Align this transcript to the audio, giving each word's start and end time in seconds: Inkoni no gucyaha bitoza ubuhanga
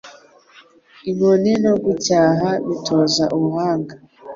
Inkoni 1.09 1.51
no 1.63 1.73
gucyaha 1.83 2.49
bitoza 2.67 3.23
ubuhanga 3.35 3.93